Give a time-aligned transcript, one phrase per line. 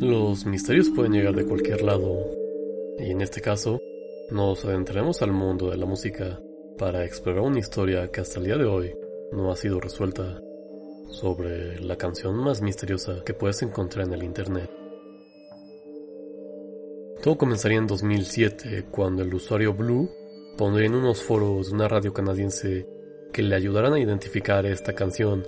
[0.00, 2.30] Los misterios pueden llegar de cualquier lado,
[3.00, 3.80] y en este caso,
[4.30, 6.40] nos adentraremos al mundo de la música
[6.78, 8.94] para explorar una historia que hasta el día de hoy
[9.32, 10.40] no ha sido resuelta
[11.10, 14.70] sobre la canción más misteriosa que puedes encontrar en el Internet.
[17.20, 20.08] Todo comenzaría en 2007 cuando el usuario Blue
[20.56, 22.86] pondría en unos foros de una radio canadiense
[23.32, 25.44] que le ayudaran a identificar esta canción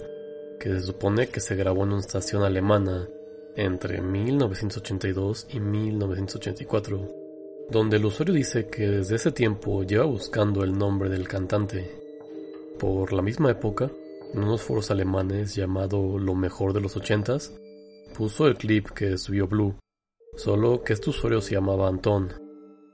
[0.59, 3.09] que se supone que se grabó en una estación alemana
[3.57, 7.09] entre 1982 y 1984,
[7.71, 11.91] donde el usuario dice que desde ese tiempo lleva buscando el nombre del cantante.
[12.79, 13.91] Por la misma época,
[14.33, 17.53] en unos foros alemanes llamado Lo mejor de los ochentas,
[18.17, 19.75] puso el clip que subió Blue,
[20.37, 22.33] solo que este usuario se llamaba Anton.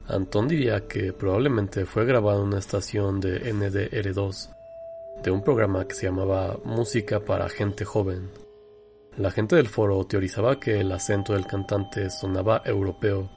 [0.07, 4.51] Anton diría que probablemente fue grabado en una estación de NDR2,
[5.23, 8.46] de un programa que se llamaba Música para Gente Joven.
[9.17, 13.31] La gente del foro teorizaba que el acento del cantante sonaba europeo,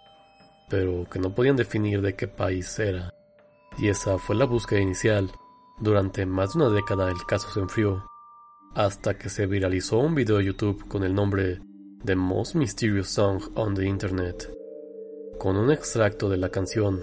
[0.70, 3.14] pero que no podían definir de qué país era.
[3.78, 5.32] Y esa fue la búsqueda inicial.
[5.80, 8.04] Durante más de una década el caso se enfrió,
[8.76, 11.62] hasta que se viralizó un video de YouTube con el nombre
[12.04, 14.54] The Most Mysterious Song on the Internet,
[15.38, 17.00] con un extracto de la canción.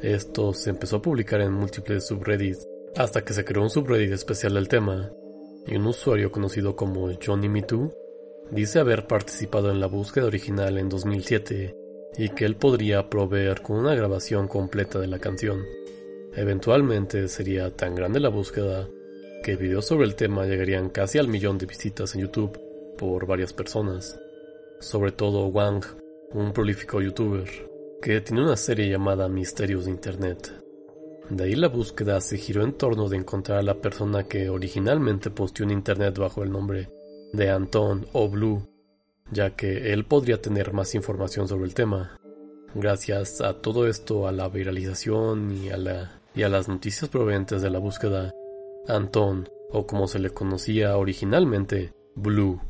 [0.00, 2.64] Esto se empezó a publicar en múltiples subreddits,
[2.96, 5.10] hasta que se creó un subreddit especial del tema,
[5.66, 7.64] y un usuario conocido como Johnny Me
[8.50, 11.76] dice haber participado en la búsqueda original en 2007
[12.16, 15.64] y que él podría proveer con una grabación completa de la canción.
[16.34, 18.88] Eventualmente sería tan grande la búsqueda
[19.42, 22.58] que videos sobre el tema llegarían casi al millón de visitas en YouTube
[22.96, 24.18] por varias personas,
[24.80, 25.84] sobre todo Wang,
[26.32, 27.48] un prolífico youtuber,
[28.00, 30.63] que tiene una serie llamada Misterios de Internet.
[31.30, 35.30] De ahí la búsqueda se giró en torno de encontrar a la persona que originalmente
[35.30, 36.90] posteó en internet bajo el nombre
[37.32, 38.68] de Anton o Blue,
[39.30, 42.18] ya que él podría tener más información sobre el tema.
[42.74, 47.62] Gracias a todo esto, a la viralización y a, la, y a las noticias provenientes
[47.62, 48.30] de la búsqueda,
[48.86, 52.60] Anton, o como se le conocía originalmente, Blue,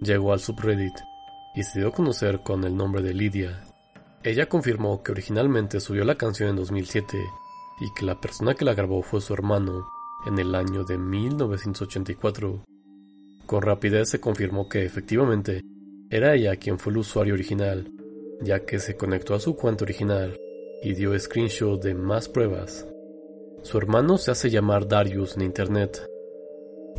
[0.00, 0.94] llegó al subreddit
[1.56, 3.64] y se dio a conocer con el nombre de Lydia.
[4.22, 7.18] Ella confirmó que originalmente subió la canción en 2007
[7.80, 9.86] y que la persona que la grabó fue su hermano
[10.26, 12.64] en el año de 1984.
[13.46, 15.60] Con rapidez se confirmó que efectivamente
[16.10, 17.90] era ella quien fue el usuario original,
[18.40, 20.38] ya que se conectó a su cuenta original
[20.82, 22.86] y dio screenshot de más pruebas.
[23.62, 26.06] Su hermano se hace llamar Darius en internet.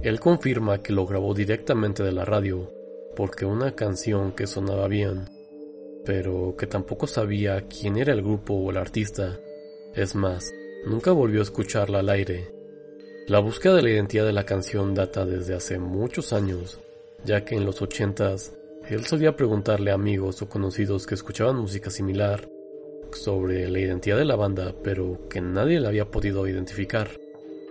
[0.02, 2.72] Él confirma que lo grabó directamente de la radio,
[3.16, 5.26] porque una canción que sonaba bien,
[6.04, 9.40] pero que tampoco sabía quién era el grupo o el artista.
[9.94, 10.52] Es más,
[10.86, 12.54] Nunca volvió a escucharla al aire.
[13.28, 16.80] La búsqueda de la identidad de la canción data desde hace muchos años,
[17.24, 18.54] ya que en los ochentas
[18.88, 22.48] él solía preguntarle a amigos o conocidos que escuchaban música similar
[23.12, 27.10] sobre la identidad de la banda, pero que nadie la había podido identificar.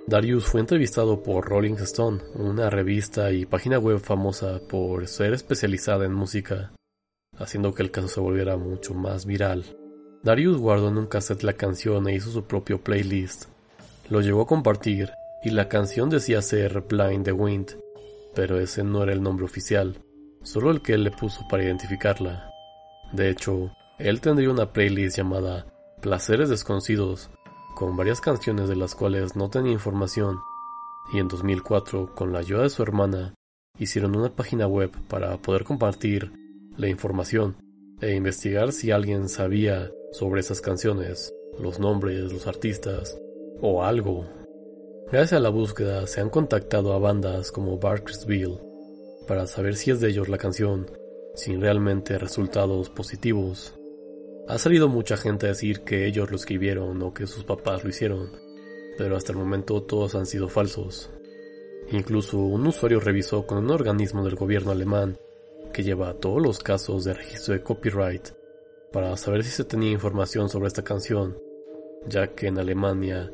[0.09, 6.05] Darius fue entrevistado por Rolling Stone, una revista y página web famosa por ser especializada
[6.05, 6.73] en música,
[7.39, 9.65] haciendo que el caso se volviera mucho más viral.
[10.25, 13.45] Darius guardó en un cassette la canción e hizo su propio playlist.
[14.09, 15.11] Lo llevó a compartir
[15.45, 17.77] y la canción decía ser Blind the Wind,
[18.35, 19.99] pero ese no era el nombre oficial,
[20.43, 22.51] solo el que él le puso para identificarla.
[23.13, 25.67] De hecho, él tendría una playlist llamada
[26.01, 27.29] Placeres Desconocidos,
[27.75, 30.39] con varias canciones de las cuales no tenía información,
[31.13, 33.35] y en 2004, con la ayuda de su hermana,
[33.79, 36.33] hicieron una página web para poder compartir
[36.79, 37.57] la información
[38.01, 43.19] e investigar si alguien sabía sobre esas canciones, los nombres, los artistas
[43.61, 44.25] o algo.
[45.11, 48.61] Gracias a la búsqueda se han contactado a bandas como Barkersville
[49.27, 50.87] para saber si es de ellos la canción,
[51.35, 53.75] sin realmente resultados positivos.
[54.47, 57.91] Ha salido mucha gente a decir que ellos lo escribieron o que sus papás lo
[57.91, 58.31] hicieron,
[58.97, 61.11] pero hasta el momento todos han sido falsos.
[61.91, 65.19] Incluso un usuario revisó con un organismo del gobierno alemán
[65.73, 68.29] que lleva todos los casos de registro de copyright
[68.95, 71.37] para saber si se tenía información sobre esta canción,
[72.07, 73.33] ya que en Alemania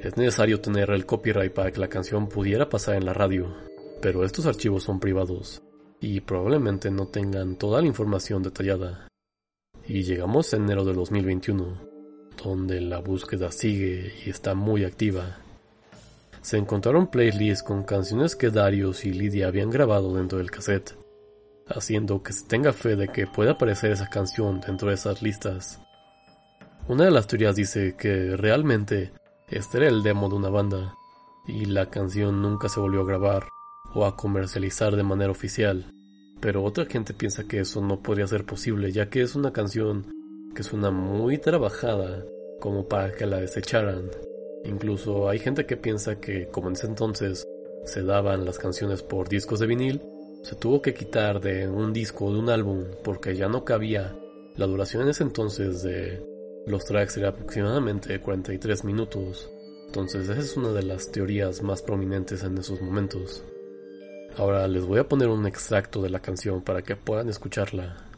[0.00, 3.54] es necesario tener el copyright para que la canción pudiera pasar en la radio.
[4.00, 5.62] pero estos archivos son privados
[6.00, 9.06] y probablemente no tengan toda la información detallada.
[9.86, 11.74] Y llegamos a enero de 2021,
[12.42, 15.36] donde la búsqueda sigue y está muy activa.
[16.40, 20.96] Se encontraron playlists con canciones que Darius y Lydia habían grabado dentro del cassette,
[21.68, 25.80] haciendo que se tenga fe de que pueda aparecer esa canción dentro de esas listas.
[26.88, 29.12] Una de las teorías dice que realmente
[29.48, 30.94] este era el demo de una banda,
[31.46, 33.48] y la canción nunca se volvió a grabar
[33.94, 35.92] o a comercializar de manera oficial.
[36.40, 40.06] Pero otra gente piensa que eso no podría ser posible, ya que es una canción
[40.54, 42.24] que suena muy trabajada
[42.60, 44.10] como para que la desecharan.
[44.64, 47.46] Incluso hay gente que piensa que como en ese entonces
[47.84, 50.02] se daban las canciones por discos de vinil,
[50.42, 54.16] se tuvo que quitar de un disco de un álbum porque ya no cabía.
[54.56, 56.24] La duración en ese entonces de
[56.66, 59.50] los tracks era aproximadamente 43 minutos.
[59.86, 63.44] Entonces esa es una de las teorías más prominentes en esos momentos.
[64.36, 68.11] Ahora les voy a poner un extracto de la canción para que puedan escucharla.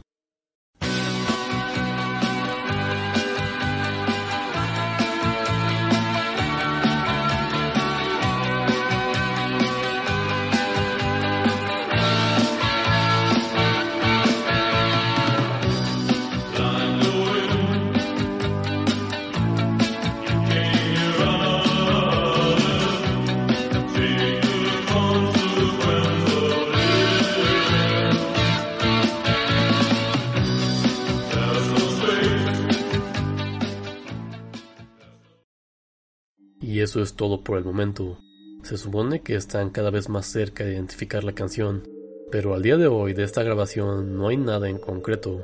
[36.85, 38.19] Eso es todo por el momento.
[38.63, 41.83] Se supone que están cada vez más cerca de identificar la canción,
[42.31, 45.43] pero al día de hoy de esta grabación no hay nada en concreto.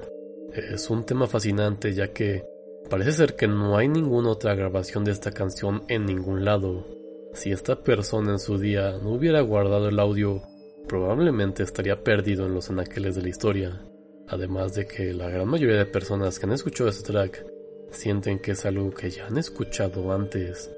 [0.53, 2.43] Es un tema fascinante ya que
[2.89, 6.85] parece ser que no hay ninguna otra grabación de esta canción en ningún lado.
[7.33, 10.43] Si esta persona en su día no hubiera guardado el audio,
[10.87, 13.81] probablemente estaría perdido en los anaqueles de la historia.
[14.27, 17.45] Además de que la gran mayoría de personas que han escuchado este track
[17.89, 20.71] sienten que es algo que ya han escuchado antes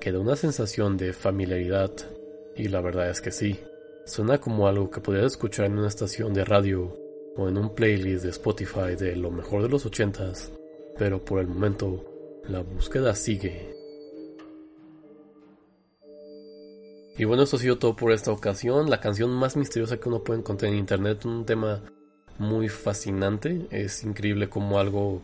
[0.00, 1.90] que da una sensación de familiaridad,
[2.56, 3.60] y la verdad es que sí.
[4.06, 6.96] Suena como algo que podrías escuchar en una estación de radio
[7.36, 10.50] o en un playlist de Spotify de lo mejor de los ochentas,
[10.98, 13.76] pero por el momento la búsqueda sigue.
[17.16, 18.88] Y bueno, esto ha sido todo por esta ocasión.
[18.88, 21.82] La canción más misteriosa que uno puede encontrar en internet, un tema
[22.38, 23.66] muy fascinante.
[23.70, 25.20] Es increíble como algo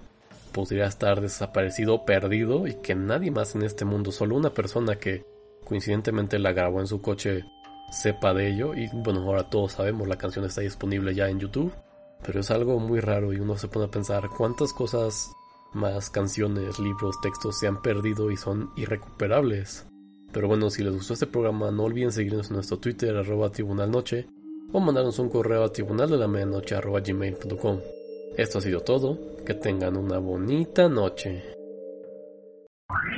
[0.57, 5.23] podría estar desaparecido, perdido y que nadie más en este mundo, solo una persona que
[5.67, 7.45] coincidentemente la grabó en su coche
[7.93, 11.75] sepa de ello y bueno, ahora todos sabemos, la canción está disponible ya en YouTube,
[12.25, 15.31] pero es algo muy raro y uno se pone a pensar cuántas cosas
[15.75, 19.87] más canciones, libros, textos se han perdido y son irrecuperables.
[20.33, 24.27] Pero bueno, si les gustó este programa, no olviden seguirnos en nuestro Twitter, arroba tribunalnoche,
[24.73, 27.79] o mandarnos un correo a tribunal de la medianoche, arroba gmail.com.
[28.37, 29.19] Esto ha sido todo.
[29.47, 31.43] Que tengan una bonita noche.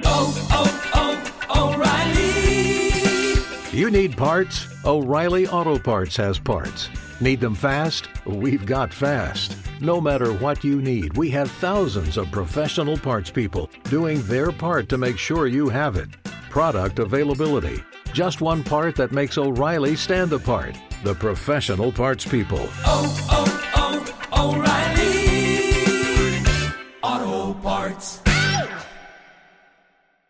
[0.05, 3.43] Oh, oh, oh, O'Reilly.
[3.77, 4.67] you need parts?
[4.85, 6.89] O'Reilly Auto Parts has parts.
[7.21, 8.09] Need them fast?
[8.27, 9.57] We've got fast.
[9.81, 14.89] No matter what you need, we have thousands of professional parts people doing their part
[14.91, 16.09] to make sure you have it.
[16.49, 17.83] Product availability.
[18.13, 20.77] Just one part that makes O'Reilly stand apart.
[21.03, 22.69] The professional parts people.
[22.87, 24.88] Oh, oh, oh, O'Reilly.